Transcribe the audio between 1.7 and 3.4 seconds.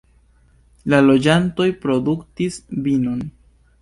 produktis vinon.